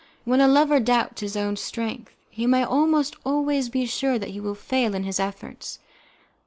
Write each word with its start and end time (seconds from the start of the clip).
When 0.25 0.41
a 0.41 0.47
lover 0.47 0.79
doubts 0.79 1.21
his 1.21 1.37
own 1.37 1.57
strength, 1.57 2.15
he 2.27 2.47
may 2.47 2.63
almost 2.63 3.15
always 3.23 3.69
be 3.69 3.85
sure 3.85 4.17
that 4.17 4.29
he 4.29 4.39
will 4.39 4.55
fail 4.55 4.95
in 4.95 5.03
his 5.03 5.19
efforts. 5.19 5.77